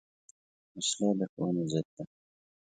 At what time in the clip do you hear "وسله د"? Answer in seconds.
0.77-1.21